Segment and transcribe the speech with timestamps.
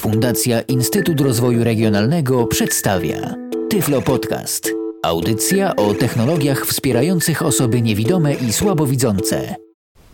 [0.00, 3.34] Fundacja Instytut Rozwoju Regionalnego przedstawia
[3.70, 4.70] Tyflo Podcast.
[5.02, 9.54] Audycja o technologiach wspierających osoby niewidome i słabowidzące.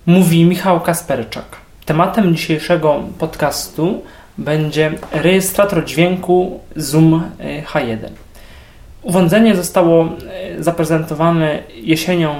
[0.06, 1.56] Mówi Michał Kasperczak.
[1.84, 4.02] Tematem dzisiejszego podcastu
[4.38, 7.22] będzie rejestrator dźwięku Zoom
[7.72, 7.98] H1.
[9.02, 10.08] Urządzenie zostało
[10.58, 12.34] zaprezentowane jesienią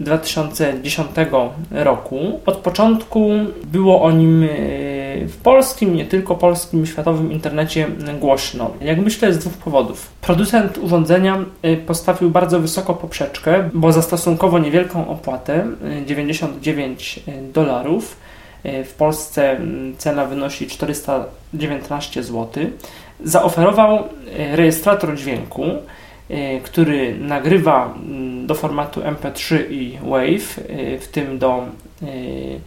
[0.00, 1.10] 2010
[1.70, 2.40] roku.
[2.46, 3.30] Od początku
[3.64, 4.48] było o nim e,
[5.28, 7.88] w polskim, nie tylko polskim, światowym internecie
[8.20, 8.70] głośno.
[8.80, 10.10] Jak myślę, z dwóch powodów.
[10.20, 15.66] Producent urządzenia e, postawił bardzo wysoko poprzeczkę, bo za stosunkowo niewielką opłatę
[16.06, 18.16] 99 e, dolarów
[18.84, 19.60] w Polsce
[19.98, 22.64] cena wynosi 419 zł.
[23.20, 24.04] Zaoferował
[24.54, 25.64] rejestrator dźwięku,
[26.30, 31.66] Y, który nagrywa mm, do formatu MP3 i WAV, y, w tym do
[32.02, 32.60] y,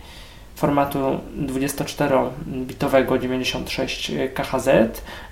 [0.58, 4.68] formatu 24-bitowego 96 KHZ,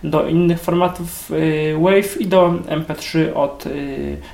[0.04, 1.32] do innych formatów
[1.80, 3.64] WAV i do MP3 od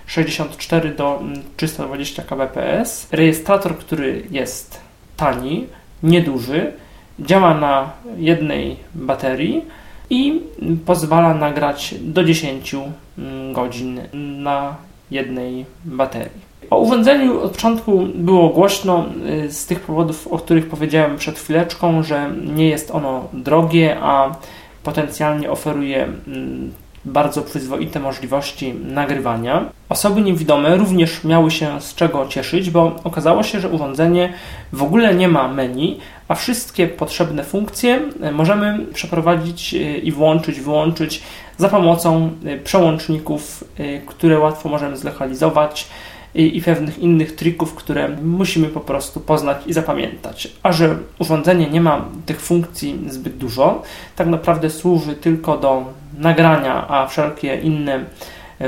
[0.06, 1.22] 64 do
[1.58, 3.08] 320 kbps.
[3.12, 4.80] Rejestrator, który jest
[5.18, 5.68] tani,
[6.04, 6.74] nieduży,
[7.20, 9.66] działa na jednej baterii
[10.10, 10.42] i
[10.86, 14.76] pozwala nagrać do 10 mm, godzin na
[15.12, 16.51] jednej baterii.
[16.72, 19.06] O urządzeniu od początku było głośno
[19.46, 24.36] y, z tych powodów, o których powiedziałem przed chwileczką, że nie jest ono drogie, a
[24.84, 26.72] potencjalnie oferuje mm,
[27.06, 29.66] bardzo przyzwoite możliwości nagrywania.
[29.90, 34.34] Osoby niewidome również miały się z czego cieszyć, bo okazało się, że urządzenie
[34.74, 40.60] w ogóle nie ma menu, a wszystkie potrzebne funkcje e, możemy przeprowadzić e, i włączyć,
[40.60, 41.24] wyłączyć
[41.58, 42.30] za pomocą
[42.64, 43.64] przełączników,
[44.06, 45.88] które łatwo możemy zlokalizować
[46.36, 50.52] i, pewnych innych trików, które musimy po prostu poznać i zapamiętać.
[50.64, 53.82] A że urządzenie nie ma tych funkcji zbyt dużo,
[54.16, 55.86] tak naprawdę służy tylko do
[56.18, 58.06] nagrania, a wszelkie inne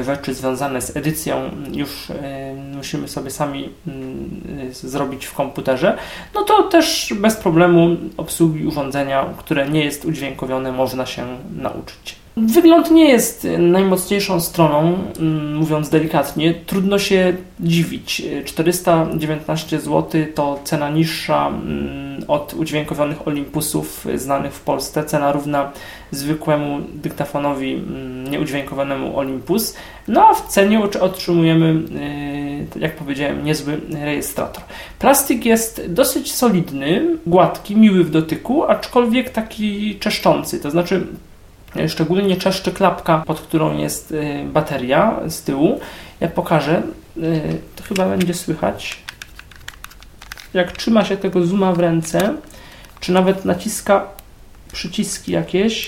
[0.02, 5.98] rzeczy związane z edycją już e, musimy sobie sami mm, zrobić w komputerze,
[6.36, 11.26] no to też bez problemu obsługi urządzenia, które nie jest udźwiękowione, można się
[11.56, 12.23] nauczyć.
[12.38, 16.54] Wygląd nie jest najmocniejszą stroną, mm, mówiąc delikatnie.
[16.54, 18.22] Trudno się dziwić.
[18.46, 25.04] 419 zł to cena niższa mm, od udźwiękowionych Olympusów znanych w Polsce.
[25.04, 25.72] Cena równa
[26.12, 29.76] zwykłemu dyktafonowi mm, nieudźwiękowanemu Olympus.
[30.08, 31.82] No a w cenie otrzymujemy,
[32.76, 34.64] y, jak powiedziałem, niezły rejestrator.
[35.00, 40.60] Plastik jest dosyć solidny, gładki, miły w dotyku, aczkolwiek taki czeszczący.
[40.60, 41.08] To znaczy
[41.88, 45.80] Szczególnie czeszczy klapka, pod którą jest y, bateria z tyłu.
[46.20, 46.82] Jak pokażę,
[47.18, 49.00] y, to chyba będzie słychać.
[50.54, 52.34] Jak trzyma się tego zooma w ręce,
[53.00, 54.08] czy nawet naciska
[54.74, 55.88] przyciski jakieś,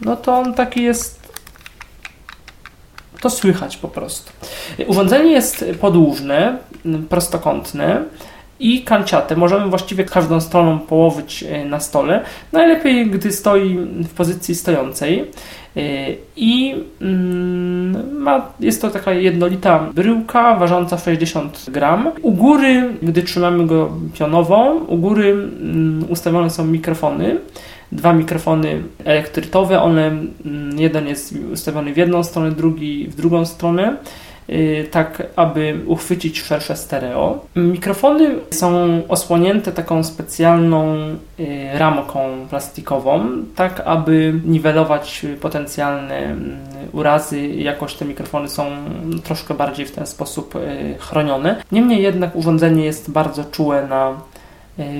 [0.00, 1.26] no to on taki jest.
[3.20, 4.32] To słychać po prostu.
[4.86, 6.58] Urządzenie jest podłużne,
[7.08, 8.04] prostokątne
[8.60, 9.36] i kanciate.
[9.36, 12.24] Możemy właściwie każdą stroną położyć e, na stole.
[12.52, 15.30] Najlepiej, gdy stoi w pozycji stojącej.
[15.76, 15.80] E,
[16.36, 22.10] I mm, ma, jest to taka jednolita bryłka ważąca 60 gram.
[22.22, 27.38] U góry, gdy trzymamy go pionową, u góry mm, ustawione są mikrofony
[27.92, 29.82] dwa mikrofony elektrytowe.
[29.82, 33.96] One, mm, jeden jest ustawiony w jedną stronę, drugi w drugą stronę.
[34.50, 37.38] Y, tak aby uchwycić szersze stereo.
[37.56, 40.96] Mikrofony są osłonięte taką specjalną
[41.40, 46.58] y, ramką plastikową, tak aby niwelować potencjalne mm,
[46.92, 47.48] urazy.
[47.48, 48.66] Jakoś te mikrofony są
[49.24, 51.56] troszkę bardziej w ten sposób y, chronione.
[51.72, 54.12] Niemniej jednak urządzenie jest bardzo czułe na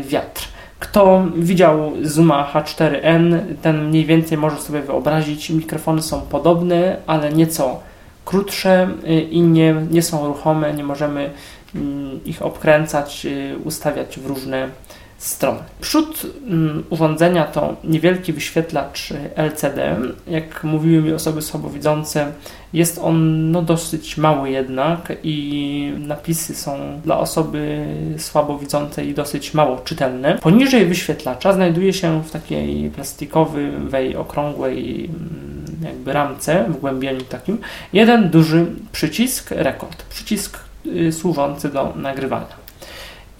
[0.03, 0.49] wiatr.
[0.78, 5.51] Kto widział Zuma H4n, ten mniej więcej może sobie wyobrazić.
[5.51, 7.81] Mikrofony są podobne, ale nieco
[8.27, 11.31] krótsze y, i nie, nie są ruchome, nie możemy
[11.75, 14.69] mm, ich obkręcać, y, ustawiać w różne
[15.80, 19.97] Przód mm, urządzenia to niewielki wyświetlacz LCD.
[20.28, 22.33] Jak mówiły mi osoby słabowidzące,
[22.72, 27.86] jest on no, dosyć mały jednak i napisy są dla osoby
[28.18, 30.39] słabowidzącej dosyć mało czytelne.
[30.39, 37.59] Poniżej wyświetlacza znajduje się w takiej plastikowej, okrągłej mm, jakby ramce, w głębieniu takim,
[37.92, 42.66] jeden duży przycisk rekord, przycisk y, służący do nagrywania.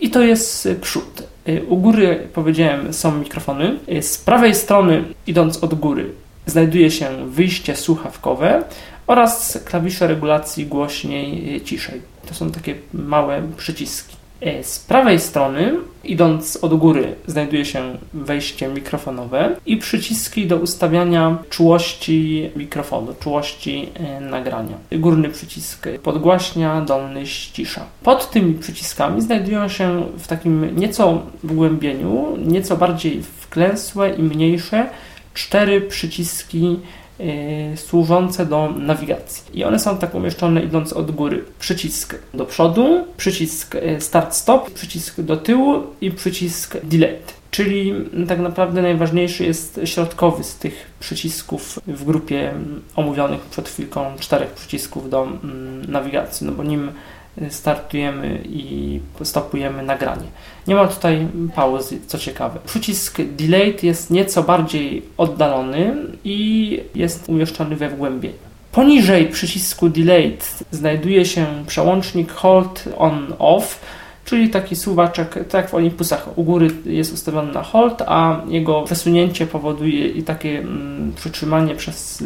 [0.01, 1.23] I to jest przód.
[1.49, 3.79] Y, u góry, powiedziałem, są mikrofony.
[3.89, 6.13] Y, z prawej strony, idąc od góry,
[6.47, 8.65] znajduje się wyjście słuchawkowe
[9.07, 12.01] oraz klawisze regulacji głośniej, ciszej.
[12.29, 14.16] To są takie małe przyciski.
[14.41, 15.75] E, z prawej strony,
[16.05, 24.21] idąc od góry, znajduje się wejście mikrofonowe i przyciski do ustawiania czułości mikrofonu, czułości e,
[24.21, 24.77] nagrania.
[24.93, 27.85] Górny przycisk podgłaśnia, dolny ścisza.
[28.03, 34.87] Pod tymi przyciskami znajdują się w takim nieco wgłębieniu, nieco bardziej wklęsłe i mniejsze
[35.35, 36.79] cztery przyciski
[37.77, 39.61] służące do nawigacji.
[39.61, 41.45] I one są tak umieszczone idąc od góry.
[41.59, 47.33] Przycisk do przodu, przycisk y, start-stop, przycisk do tyłu i przycisk delete.
[47.51, 47.95] Czyli
[48.29, 52.55] tak naprawdę najważniejszy jest środkowy z tych przycisków w grupie
[52.97, 56.91] omówionych przed chwilką czterech przycisków do mm, nawigacji, no bo nim
[57.51, 60.27] startujemy i stopujemy nagranie.
[60.67, 62.59] Nie ma tutaj pauzy, co ciekawe.
[62.67, 65.95] Przycisk Delayed jest nieco bardziej oddalony
[66.25, 68.47] i jest umieszczony we wgłębieniu.
[68.73, 73.81] Poniżej przycisku Delayed znajduje się przełącznik Hold On Off,
[74.27, 78.83] czyli taki suwaczek, tak jak w Olympusach, u góry jest ustawiony na hold, a jego
[78.83, 82.23] przesunięcie powoduje i takie mm, przytrzymanie przez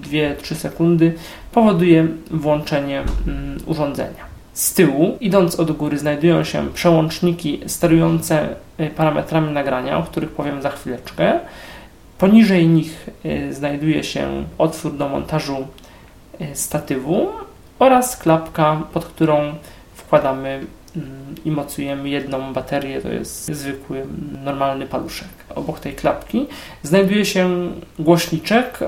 [0.00, 1.12] 2-3 sekundy
[1.52, 4.33] powoduje włączenie mm, urządzenia.
[4.54, 10.62] Z tyłu, idąc od góry, znajdują się przełączniki sterujące y, parametrami nagrania, o których powiem
[10.62, 11.40] za chwileczkę.
[12.18, 15.66] Poniżej nich y, znajduje się otwór do montażu
[16.40, 17.28] y, statywu
[17.78, 19.54] oraz klapka, pod którą
[19.94, 20.66] wkładamy
[21.44, 24.06] i mocujemy jedną baterię, to jest zwykły,
[24.44, 25.28] normalny paluszek.
[25.54, 26.46] Obok tej klapki
[26.82, 28.78] znajduje się głośniczek,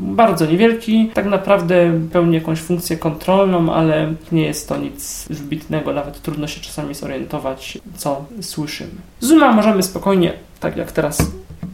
[0.00, 6.22] bardzo niewielki, tak naprawdę pełni jakąś funkcję kontrolną, ale nie jest to nic wybitnego, nawet
[6.22, 8.90] trudno się czasami zorientować, co słyszymy.
[9.20, 11.32] Zooma możemy spokojnie, tak jak teraz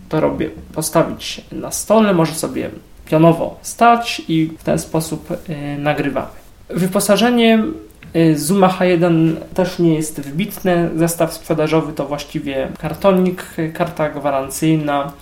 [0.09, 2.71] to robię, postawić na stole, może sobie
[3.07, 6.29] pionowo stać i w ten sposób yy, nagrywamy.
[6.69, 7.65] Wyposażenie
[8.35, 10.91] Zuma H1 też nie jest wybitne.
[10.97, 13.45] Zestaw sprzedażowy to właściwie kartonik,
[13.75, 15.13] karta gwarancyjna,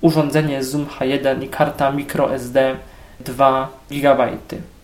[0.00, 2.76] urządzenie Zoom H1 i karta microSD
[3.20, 4.28] 2 GB.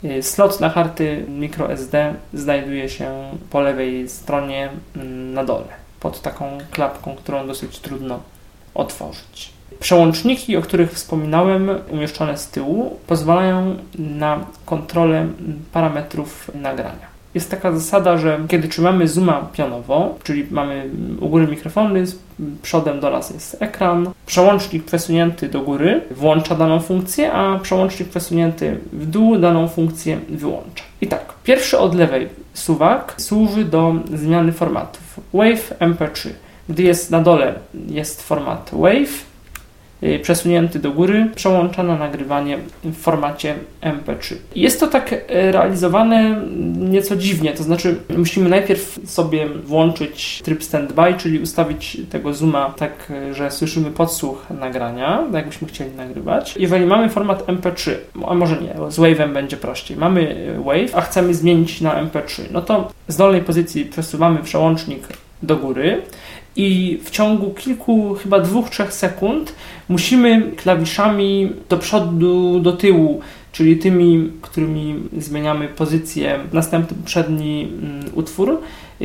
[0.04, 5.66] Y, slot na karty microSD znajduje się po lewej stronie mm, na dole,
[6.00, 8.20] pod taką klapką, którą dosyć trudno
[8.74, 9.52] otworzyć.
[9.80, 15.26] Przełączniki, o których wspominałem, umieszczone z tyłu, pozwalają na kontrolę
[15.72, 17.17] parametrów nagrania.
[17.34, 20.90] Jest taka zasada, że kiedy trzymamy zooma pionowo, czyli mamy
[21.20, 22.04] u góry mikrofony,
[22.62, 28.78] przodem do nas jest ekran, przełącznik przesunięty do góry włącza daną funkcję, a przełącznik przesunięty
[28.92, 30.84] w dół daną funkcję wyłącza.
[31.00, 35.20] I tak, pierwszy od lewej suwak służy do zmiany formatów.
[35.34, 36.28] Wave MP3.
[36.68, 37.54] Gdy jest na dole
[37.88, 39.24] jest format Wave,
[40.22, 44.34] przesunięty do góry, przełącza na nagrywanie w formacie MP3.
[44.54, 45.18] Jest to tak y,
[45.52, 46.42] realizowane
[46.76, 53.12] nieco dziwnie, to znaczy musimy najpierw sobie włączyć tryb standby, czyli ustawić tego zooma tak,
[53.30, 56.56] y, że słyszymy podsłuch nagrania, tak jakbyśmy chcieli nagrywać.
[56.56, 57.90] Jeżeli mamy format MP3,
[58.28, 62.62] a może nie, z Wave'em będzie prościej, mamy Wave, a chcemy zmienić na MP3, no
[62.62, 65.08] to z dolnej pozycji przesuwamy przełącznik
[65.42, 66.02] do góry
[66.58, 69.54] i w ciągu kilku, chyba dwóch, trzech sekund
[69.88, 73.20] musimy klawiszami do przodu, do tyłu,
[73.52, 78.60] czyli tymi, którymi zmieniamy pozycję, następny przedni mm, utwór,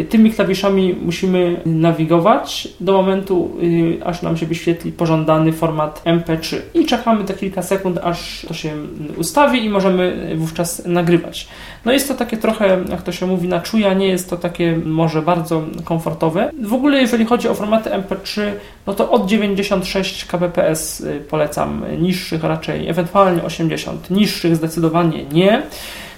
[0.10, 6.86] Tymi klawiszami musimy nawigować do momentu, y, aż nam się wyświetli pożądany format MP3 i
[6.86, 8.74] czekamy te kilka sekund, aż to się
[9.18, 11.48] ustawi i możemy wówczas nagrywać.
[11.86, 14.77] No jest to takie trochę, jak to się mówi, na czuja, nie jest to takie
[14.86, 16.51] może bardzo komfortowe.
[16.62, 18.41] W ogóle jeżeli chodzi o formaty MP3,
[18.88, 25.63] no to od 96 kbps y, polecam, niższych raczej, ewentualnie 80, niższych zdecydowanie nie.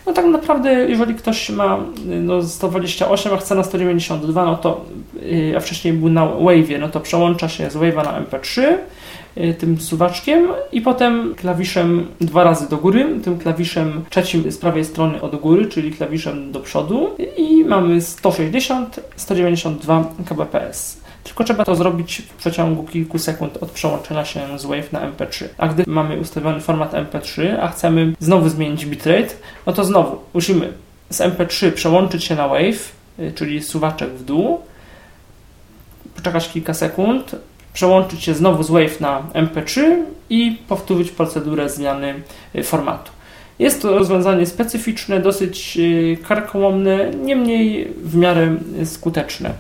[0.06, 4.86] No tak naprawdę, jeżeli ktoś ma no, 128, a chce na 192, no to,
[5.24, 8.62] y, a wcześniej był na Wave'ie, no to przełącza się z Wave'a na MP3
[9.38, 14.86] y, tym suwaczkiem i potem klawiszem dwa razy do góry, tym klawiszem trzecim z prawej
[14.86, 21.05] strony od góry, czyli klawiszem do przodu i mamy 160, 192 kbps.
[21.26, 25.46] Tylko trzeba to zrobić w przeciągu kilku sekund od przełączenia się z Wave na MP3.
[25.58, 29.34] A gdy mamy ustawiony format MP3, a chcemy znowu zmienić bitrate,
[29.66, 30.74] no to znowu musimy
[31.10, 34.62] z MP3 przełączyć się na Wave, y, czyli suwaczek w dół,
[36.16, 37.36] poczekać kilka sekund,
[37.74, 39.82] przełączyć się znowu z Wave na MP3
[40.30, 42.22] i powtórzyć procedurę zmiany
[42.56, 43.12] y, formatu.
[43.60, 48.56] Jest to rozwiązanie specyficzne, dosyć y, karkołomne, niemniej w miarę
[48.86, 49.54] skuteczne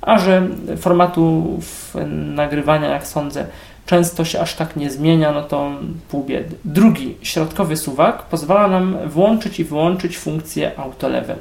[0.00, 1.94] a że formatów
[2.34, 3.46] nagrywania, jak sądzę,
[3.86, 5.70] często się aż tak nie zmienia, no to
[6.10, 6.56] pół biedy.
[6.64, 11.36] Drugi, środkowy suwak pozwala nam włączyć i wyłączyć funkcję auto level.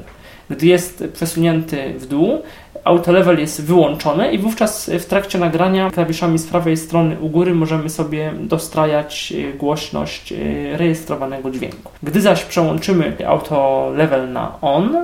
[0.50, 2.42] Gdy jest przesunięty w dół,
[2.88, 7.90] autolevel jest wyłączone i wówczas w trakcie nagrania klawiszami z prawej strony u góry możemy
[7.90, 10.34] sobie dostrajać głośność
[10.74, 11.92] rejestrowanego dźwięku.
[12.04, 14.98] Gdy zaś przełączymy auto level na on,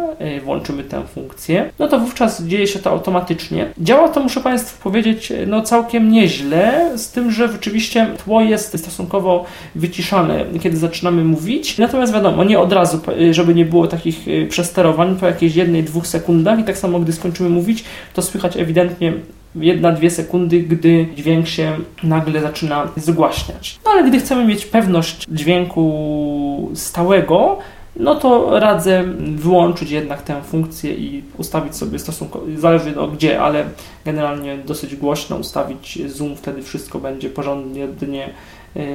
[0.44, 3.66] włączymy tę funkcję, no to wówczas dzieje się to automatycznie.
[3.78, 9.46] Działa to, muszę Państwu powiedzieć, no całkiem nieźle, z tym, że rzeczywiście tło jest stosunkowo
[9.76, 11.78] wyciszane, kiedy zaczynamy mówić.
[11.78, 13.00] Natomiast wiadomo, nie od razu,
[13.32, 17.50] żeby nie było takich przesterowań po jakiejś jednej, dwóch sekundach i tak samo, gdy skończymy
[17.50, 17.73] mówić,
[18.14, 19.14] to słychać ewidentnie
[19.56, 23.80] jedna, dwie sekundy, gdy dźwięk się nagle zaczyna zgłaśniać.
[23.86, 27.58] No ale gdy chcemy mieć pewność dźwięku stałego,
[27.96, 29.04] no to radzę
[29.36, 33.66] wyłączyć jednak tę funkcję i ustawić sobie stosunkowo, zależy od gdzie, ale
[34.06, 37.88] generalnie dosyć głośno ustawić zoom, wtedy wszystko będzie porządnie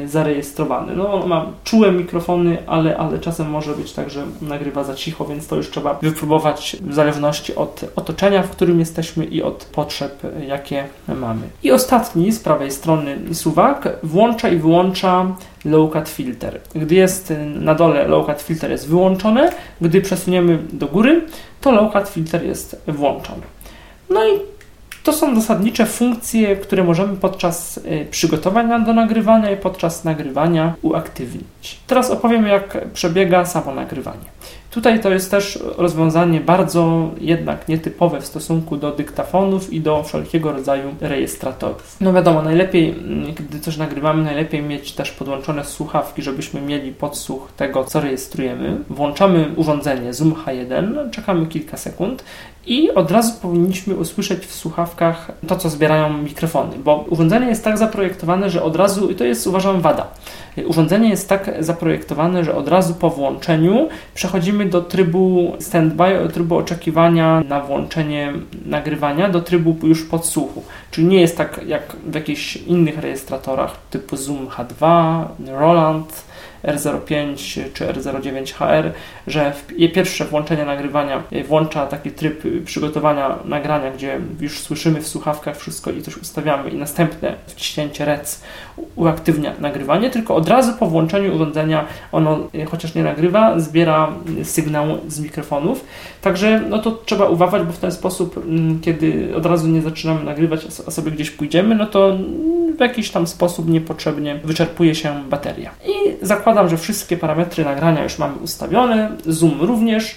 [0.06, 0.96] zarejestrowany.
[0.96, 5.46] No, ma czułe mikrofony, ale, ale czasem może być tak, że nagrywa za cicho, więc
[5.46, 10.84] to już trzeba wypróbować w zależności od otoczenia, w którym jesteśmy i od potrzeb, jakie
[11.08, 11.42] mamy.
[11.62, 15.26] I ostatni z prawej strony suwak włącza i wyłącza
[15.64, 16.60] low cut filter.
[16.74, 21.26] Gdy jest na dole low cut filter jest wyłączony, gdy przesuniemy do góry,
[21.60, 23.42] to low cut filter jest włączony.
[24.10, 24.57] No i
[25.08, 31.78] to są zasadnicze funkcje, które możemy podczas y, przygotowania do nagrywania i podczas nagrywania uaktywnić.
[31.86, 34.24] Teraz opowiem, jak przebiega samo nagrywanie.
[34.78, 40.52] Tutaj to jest też rozwiązanie bardzo jednak nietypowe w stosunku do dyktafonów i do wszelkiego
[40.52, 41.96] rodzaju rejestratorów.
[42.00, 47.52] No wiadomo, najlepiej, mm, gdy coś nagrywamy, najlepiej mieć też podłączone słuchawki, żebyśmy mieli podsłuch
[47.56, 48.78] tego, co rejestrujemy.
[48.90, 52.24] Włączamy urządzenie Zoom H1, czekamy kilka sekund
[52.68, 57.78] i od razu powinniśmy usłyszeć w słuchawkach to, co zbierają mikrofony, bo urządzenie jest tak
[57.78, 60.06] zaprojektowane, że od razu, i to jest uważam wada,
[60.66, 67.40] urządzenie jest tak zaprojektowane, że od razu po włączeniu przechodzimy do trybu standby, trybu oczekiwania
[67.48, 68.32] na włączenie
[68.66, 70.62] nagrywania, do trybu już podsłuchu.
[70.90, 76.24] Czyli nie jest tak jak w jakichś innych rejestratorach typu Zoom H2, Roland,
[76.64, 77.36] R05
[77.74, 78.90] czy R09HR,
[79.26, 79.52] że
[79.94, 86.02] pierwsze włączenie nagrywania włącza taki tryb przygotowania nagrania, gdzie już słyszymy w słuchawkach wszystko i
[86.02, 88.42] coś ustawiamy i następne wciśnięcie REC
[88.96, 92.38] uaktywnia nagrywanie, tylko od razu po włączeniu urządzenia ono,
[92.70, 94.12] chociaż nie nagrywa, zbiera
[94.42, 95.84] sygnał z mikrofonów.
[96.20, 100.24] Także no to trzeba uważać, bo w ten sposób, mm, kiedy od razu nie zaczynamy
[100.24, 102.18] nagrywać, a sobie gdzieś pójdziemy, no to
[102.78, 105.70] w jakiś tam sposób niepotrzebnie wyczerpuje się bateria.
[105.86, 110.16] I zakładam, że wszystkie parametry nagrania już mamy ustawione, zoom również.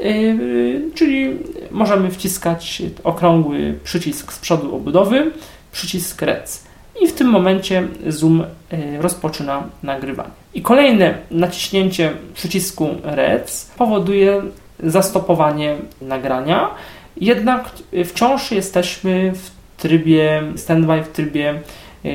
[0.00, 1.36] Yy, czyli
[1.70, 5.30] możemy wciskać okrągły przycisk z przodu obudowy,
[5.72, 6.64] przycisk REC.
[7.02, 10.30] I w tym momencie Zoom yy, rozpoczyna nagrywanie.
[10.54, 14.42] I kolejne naciśnięcie przycisku REC powoduje
[14.82, 16.70] zastopowanie nagrania,
[17.16, 17.70] jednak
[18.04, 21.60] wciąż jesteśmy w trybie standby, w trybie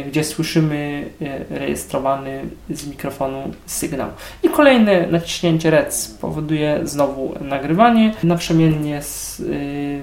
[0.07, 4.09] gdzie słyszymy e, rejestrowany z mikrofonu sygnał.
[4.43, 9.43] I kolejne naciśnięcie REC powoduje znowu nagrywanie, naprzemiennie z e,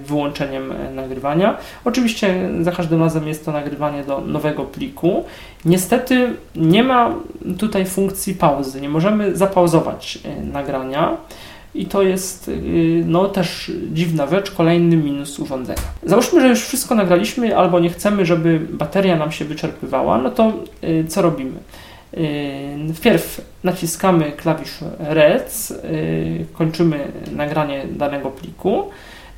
[0.05, 1.57] wyłączeniem nagrywania.
[1.85, 5.25] Oczywiście za każdym razem jest to nagrywanie do nowego pliku.
[5.65, 7.15] Niestety nie ma
[7.59, 10.19] tutaj funkcji pauzy, nie możemy zapauzować
[10.53, 11.17] nagrania.
[11.75, 15.81] I to jest y, no, też dziwna rzecz, kolejny minus urządzenia.
[16.03, 20.53] Załóżmy, że już wszystko nagraliśmy, albo nie chcemy, żeby bateria nam się wyczerpywała, no to
[20.85, 21.59] y, co robimy?
[22.15, 25.73] Y, wpierw naciskamy klawisz REC,
[26.53, 28.85] kończymy nagranie danego pliku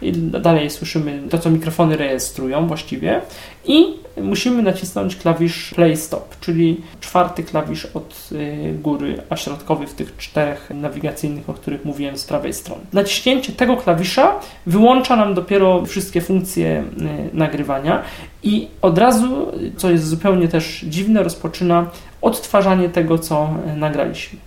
[0.03, 3.21] i dalej słyszymy to, co mikrofony rejestrują właściwie
[3.65, 9.95] i musimy nacisnąć klawisz play stop, czyli czwarty klawisz od y, góry, a środkowy w
[9.95, 12.83] tych czterech nawigacyjnych, o których mówiłem z prawej strony.
[12.93, 16.85] Naciśnięcie tego klawisza wyłącza nam dopiero wszystkie funkcje
[17.33, 18.03] y, nagrywania
[18.43, 21.91] i od razu, co jest zupełnie też dziwne, rozpoczyna
[22.23, 24.39] odtwarzanie tego, co y, nagraliśmy.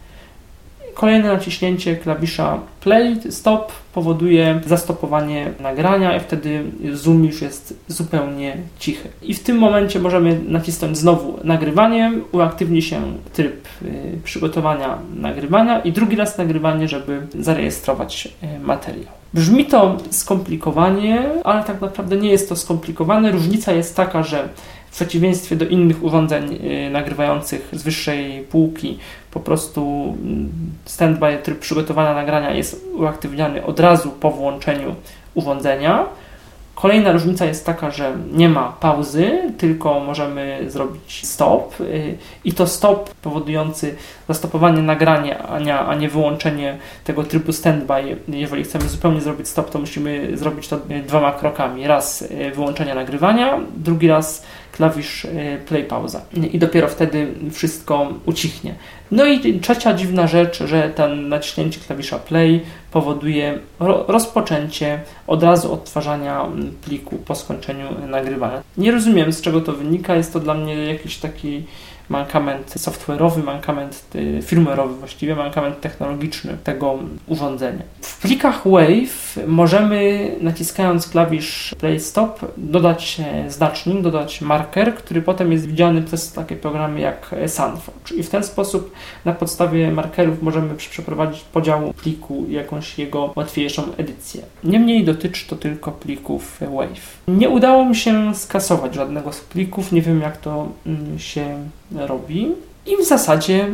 [0.96, 9.10] Kolejne naciśnięcie klawisza play, stop powoduje zastopowanie nagrania i wtedy zoom już jest zupełnie cichy.
[9.22, 13.02] I w tym momencie możemy nacisnąć znowu nagrywanie, uaktywni się
[13.34, 19.12] tryb y, przygotowania nagrywania i drugi raz nagrywanie, żeby zarejestrować y, materiał.
[19.34, 23.32] Brzmi to skomplikowanie, ale tak naprawdę nie jest to skomplikowane.
[23.32, 24.50] Różnica jest taka, że
[24.92, 28.98] w przeciwieństwie do innych urządzeń y, nagrywających z wyższej półki,
[29.36, 30.50] po prostu mm,
[30.86, 34.96] standby, tryb przygotowania nagrania jest uaktywniany od razu po włączeniu
[35.34, 36.06] urządzenia.
[36.76, 42.68] Kolejna różnica jest taka, że nie ma pauzy, tylko możemy zrobić stop y, i to
[42.68, 43.96] stop powodujący
[44.28, 45.48] zastopowanie nagrania,
[45.88, 48.18] a nie wyłączenie tego trybu standby.
[48.28, 50.78] Jeżeli chcemy zupełnie zrobić stop, to musimy zrobić to
[51.08, 51.88] dwoma krokami.
[51.88, 55.28] Raz y, wyłączenie nagrywania, drugi raz klawisz
[55.68, 56.22] play pauza
[56.54, 58.76] i dopiero wtedy wszystko ucichnie.
[59.12, 63.60] No i trzecia dziwna rzecz, że ten naciśnięcie klawisza play powoduje
[64.08, 68.62] rozpoczęcie od razu odtwarzania mm, pliku po skończeniu nagrywania.
[68.78, 71.64] Nie rozumiem z czego to wynika, jest to dla mnie jakiś taki
[72.10, 77.82] mankament software'owy, mankament y, firmware'owy właściwie, mankament technologiczny tego urządzenia.
[78.02, 85.68] W plikach Wave możemy naciskając klawisz Play Stop dodać znacznik, dodać marker, który potem jest
[85.68, 88.92] widziany przez takie programy jak SunForge i w ten sposób
[89.26, 94.42] na podstawie markerów możemy przeprowadzić podział pliku i jakąś jego łatwiejszą edycję.
[94.64, 97.18] Niemniej dotyczy to tylko plików Wave.
[97.28, 102.52] Nie udało mi się skasować żadnego z plików, nie wiem jak to mm, się robi.
[102.86, 103.68] I w zasadzie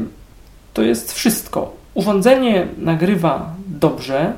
[0.73, 1.73] to jest wszystko.
[1.93, 4.33] Urządzenie nagrywa dobrze,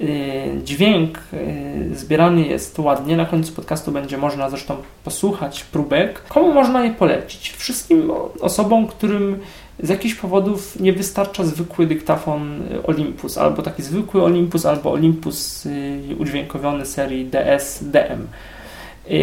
[0.00, 3.16] y, dźwięk y, zbierany jest ładnie.
[3.16, 6.22] Na końcu podcastu będzie można zresztą posłuchać próbek.
[6.28, 7.52] Komu można je polecić?
[7.52, 8.10] Wszystkim
[8.40, 9.38] osobom, którym
[9.82, 16.16] z jakichś powodów nie wystarcza zwykły dyktafon Olympus, albo taki zwykły Olympus, albo Olympus y,
[16.18, 18.22] udźwiękowiony serii DS, DM.
[18.22, 18.59] E,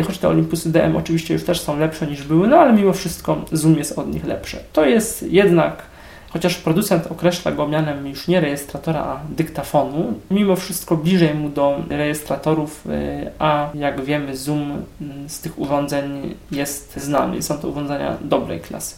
[0.05, 3.46] choć te Olympusy DM oczywiście już też są lepsze niż były, no ale mimo wszystko
[3.51, 4.57] Zoom jest od nich lepsze.
[4.74, 5.84] To jest jednak,
[6.29, 11.84] chociaż producent określa go mianem już nie rejestratora, a dyktafonu, mimo wszystko bliżej mu do
[11.89, 17.41] rejestratorów, e, a jak wiemy Zoom mm, z tych urządzeń jest znany.
[17.41, 18.96] Są to urządzenia dobrej klasy.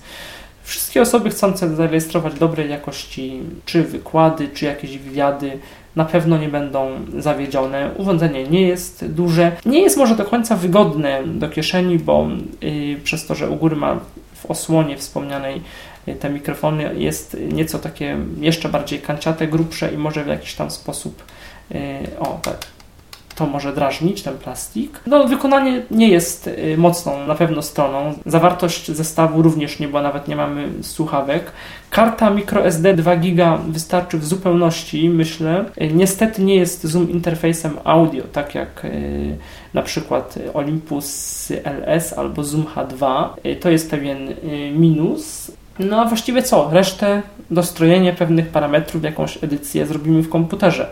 [0.69, 5.59] Wszystkie osoby chcące zarejestrować dobrej jakości czy wykłady, czy jakieś wywiady,
[5.95, 7.91] na pewno nie będą zawiedzione.
[7.97, 12.27] Urządzenie nie jest duże, nie jest może do końca wygodne do kieszeni, bo
[12.61, 13.99] yy, przez to, że u góry ma
[14.33, 15.61] w osłonie wspomnianej
[16.07, 20.71] y, te mikrofony jest nieco takie jeszcze bardziej kanciate, grubsze i może w jakiś tam
[20.71, 21.23] sposób
[21.71, 21.79] yy,
[22.19, 22.78] o tak
[23.39, 24.99] to może drażnić, ten plastik.
[25.05, 28.13] No, wykonanie nie jest y, mocną na pewno stroną.
[28.25, 31.51] Zawartość zestawu również nie, bo nawet nie mamy słuchawek.
[31.89, 35.65] Karta microSD 2 GB wystarczy w zupełności, myślę.
[35.81, 39.37] Y, niestety nie jest zoom interfejsem audio, tak jak y,
[39.73, 43.29] na przykład Olympus LS albo Zoom H2.
[43.59, 44.33] To jest pewien
[44.73, 45.51] minus.
[45.79, 46.69] No a właściwie co?
[46.71, 47.21] Resztę,
[47.51, 50.87] dostrojenie pewnych parametrów, jakąś edycję zrobimy w komputerze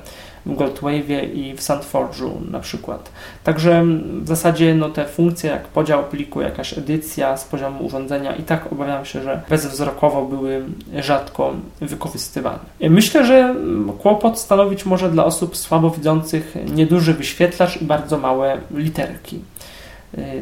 [0.47, 3.11] w Goldwave'ie i w SandForge'u na przykład.
[3.43, 3.85] Także
[4.21, 8.71] w zasadzie no, te funkcje jak podział pliku, jakaś edycja z poziomu urządzenia i tak
[8.71, 10.65] obawiam się, że bezwzrokowo były
[10.99, 12.59] rzadko wykorzystywane.
[12.81, 13.55] Myślę, że
[14.01, 19.39] kłopot stanowić może dla osób słabowidzących nieduży wyświetlacz i bardzo małe literki.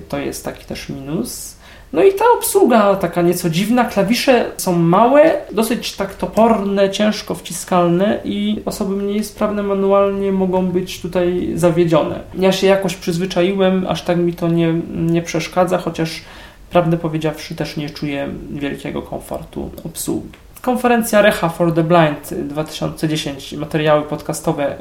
[0.09, 1.54] To jest taki też minus.
[1.95, 8.19] No i ta obsługa taka nieco dziwna, klawisze są małe, dosyć tak toporne, ciężko wciskalne
[8.23, 12.19] i osoby mniej sprawne manualnie mogą być tutaj zawiedzione.
[12.37, 16.21] Ja się jakoś przyzwyczaiłem, aż tak mi to nie, nie przeszkadza, chociaż
[16.69, 20.44] prawdę powiedziawszy też nie czuję wielkiego komfortu obsługi.
[20.65, 24.77] Konferencja Recha for the Blind 2010, materiały podcastowe,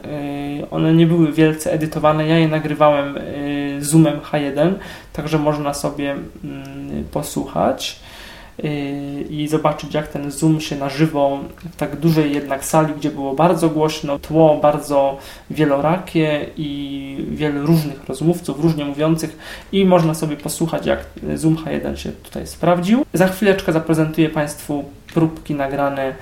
[0.60, 4.72] y, one nie były wielce edytowane, ja je nagrywałem y, Zoomem H1,
[5.12, 8.00] także można sobie mm, posłuchać
[8.64, 11.38] y, i zobaczyć, jak ten Zoom się na żywo
[11.72, 15.18] w tak dużej jednak sali, gdzie było bardzo głośno, tło bardzo
[15.50, 19.38] wielorakie i wiele różnych rozmówców, różnie mówiących
[19.72, 23.06] i można sobie posłuchać, jak Zoom H1 się tutaj sprawdził.
[23.12, 24.84] Za chwileczkę zaprezentuję Państwu
[25.14, 26.14] próbki nagrane e,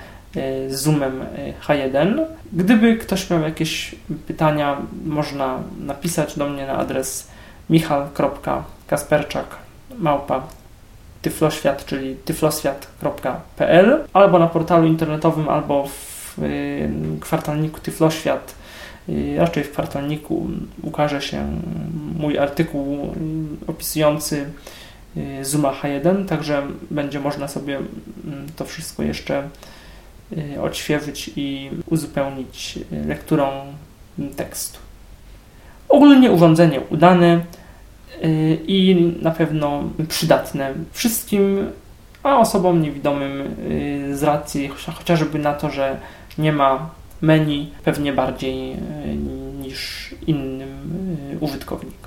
[0.69, 1.25] z Zoomem e,
[1.67, 2.25] H1.
[2.53, 3.95] Gdyby ktoś miał jakieś
[4.27, 7.27] pytania, można napisać do mnie na adres
[7.69, 9.45] michal.kasperczak
[11.85, 16.41] czyli tyfloswiat.pl albo na portalu internetowym, albo w e,
[17.19, 18.55] kwartalniku Tyfloświat
[19.37, 20.47] raczej w kwartalniku
[20.81, 21.61] ukaże się
[22.19, 23.13] mój artykuł
[23.67, 24.45] opisujący
[25.17, 29.49] Y, Zuma H1, także będzie można sobie mm, to wszystko jeszcze
[30.37, 33.51] y, odświeżyć i uzupełnić y, lekturą
[34.35, 34.79] tekstu.
[35.89, 37.41] Ogólnie urządzenie udane
[38.67, 41.71] i na pewno przydatne wszystkim,
[42.23, 43.55] a osobom niewidomym
[44.13, 45.97] z racji chociażby na to, że
[46.37, 46.89] nie ma
[47.21, 48.75] menu, pewnie bardziej
[49.61, 50.69] niż innym
[51.39, 52.02] użytkownikom.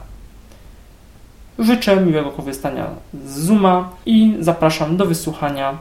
[1.59, 2.87] Życzę miłego korzystania
[3.25, 5.79] z Zooma i zapraszam do wysłuchania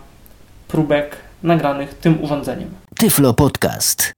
[0.67, 2.69] próbek nagranych tym urządzeniem.
[2.97, 4.13] Tyflo Podcast.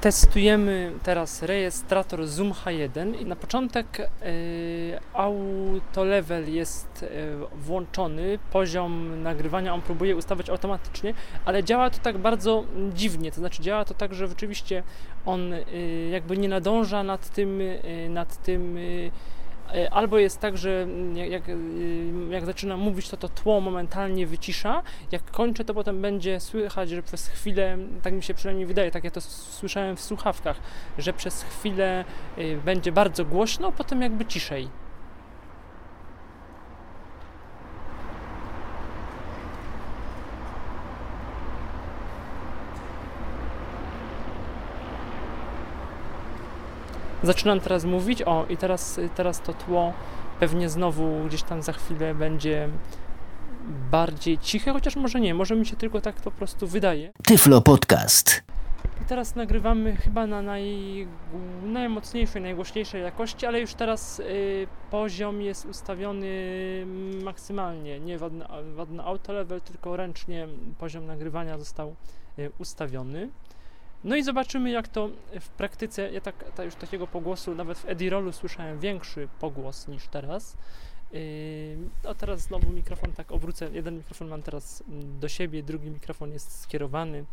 [0.00, 7.06] Testujemy teraz rejestrator Zoom H1 i na początek y, auto level jest y,
[7.56, 13.62] włączony, poziom nagrywania on próbuje ustawiać automatycznie, ale działa to tak bardzo dziwnie, to znaczy
[13.62, 14.82] działa to tak, że rzeczywiście
[15.26, 15.62] on y,
[16.12, 17.60] jakby nie nadąża nad tym,
[18.08, 19.35] nad tym E,
[19.90, 24.26] albo jest tak, że mm, jak, jak, y, jak zaczynam mówić, to to tło momentalnie
[24.26, 24.82] wycisza.
[25.12, 29.04] Jak kończę, to potem będzie słychać, że przez chwilę, tak mi się przynajmniej wydaje, tak
[29.04, 30.60] ja to słyszałem w słuchawkach,
[30.98, 32.04] że przez chwilę
[32.38, 34.85] y, będzie bardzo głośno, potem jakby ciszej.
[47.22, 49.92] Zaczynam teraz mówić, o i teraz, teraz to tło
[50.40, 52.68] pewnie znowu gdzieś tam za chwilę będzie
[53.90, 57.12] bardziej ciche, chociaż może nie, może mi się tylko tak po prostu wydaje.
[57.22, 58.42] Tyflo Podcast.
[59.02, 61.08] I teraz nagrywamy chyba na naj,
[61.62, 66.26] najmocniejszej, najgłośniejszej jakości, ale już teraz y, poziom jest ustawiony
[67.22, 70.48] maksymalnie, nie w auto level, tylko ręcznie
[70.78, 71.96] poziom nagrywania został
[72.38, 73.28] y, ustawiony.
[74.06, 75.08] No i zobaczymy, jak to
[75.40, 76.12] w praktyce.
[76.12, 80.56] Ja tak, ta już takiego pogłosu, nawet w Edirolu słyszałem większy pogłos niż teraz.
[81.12, 81.20] Yy,
[82.08, 83.70] a teraz znowu mikrofon tak obrócę.
[83.72, 84.82] Jeden mikrofon mam teraz
[85.20, 87.24] do siebie, drugi mikrofon jest skierowany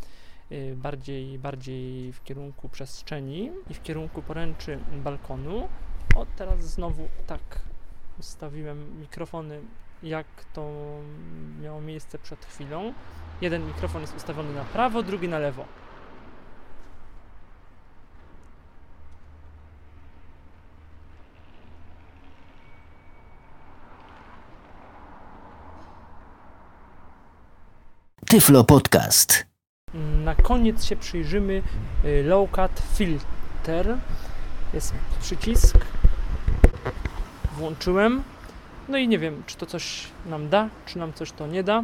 [0.50, 5.70] yy, bardziej, bardziej w kierunku przestrzeni i w kierunku poręczy balkonu.
[6.16, 7.62] O, teraz znowu tak
[8.20, 9.62] ustawiłem mikrofony,
[10.04, 10.72] jak to
[11.62, 12.94] miało miejsce przed chwilą.
[13.42, 15.66] Jeden mikrofon jest ustawiony na prawo, drugi na lewo.
[28.34, 29.46] Tyflo Podcast.
[30.24, 31.62] Na koniec się przyjrzymy
[32.06, 33.98] y, Low Cut Filter.
[34.74, 35.78] Jest przycisk.
[37.58, 38.24] Włączyłem.
[38.90, 41.84] No i nie wiem, czy to coś nam da, czy nam coś to nie da.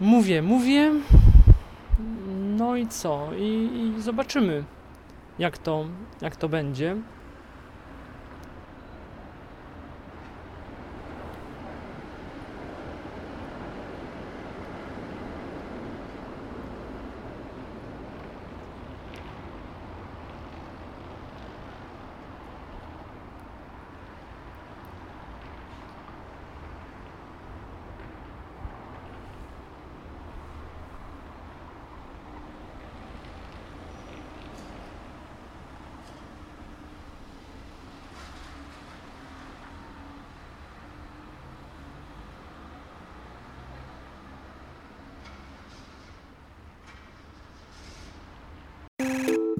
[0.00, 0.92] Mówię, mówię.
[2.56, 3.28] No i co?
[3.34, 4.64] I, i zobaczymy,
[5.38, 5.84] jak to,
[6.20, 6.96] jak to będzie.